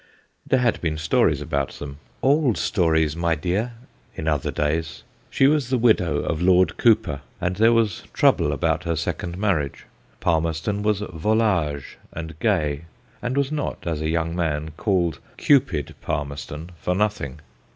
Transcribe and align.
There 0.47 0.61
had 0.61 0.81
been 0.81 0.97
stories 0.97 1.41
about 1.41 1.73
them 1.73 1.99
* 2.11 2.23
old 2.23 2.57
stories, 2.57 3.15
my 3.15 3.35
dear!; 3.35 3.73
in 4.15 4.27
other 4.27 4.49
days. 4.49 5.03
She 5.29 5.45
was 5.45 5.69
the 5.69 5.77
widow 5.77 6.21
of 6.23 6.41
Lord 6.41 6.75
Cowper, 6.79 7.21
and 7.39 7.57
there 7.57 7.71
was 7.71 8.01
trouble 8.11 8.51
about 8.51 8.83
her 8.85 8.95
second 8.95 9.37
marriage. 9.37 9.85
Palmerston 10.19 10.81
was 10.81 11.01
volage 11.01 11.97
and 12.11 12.33
gay, 12.39 12.85
and 13.21 13.37
was 13.37 13.51
not 13.51 13.85
(as 13.85 14.01
a 14.01 14.09
young 14.09 14.35
man) 14.35 14.71
called 14.75 15.19
Cupid 15.37 15.93
Palmer 16.01 16.37
ston 16.37 16.71
for 16.77 16.95
nothing. 16.95 17.39